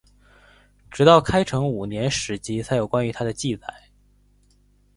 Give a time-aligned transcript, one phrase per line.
[0.89, 3.67] 直到开成五年史籍才有关于他的记载。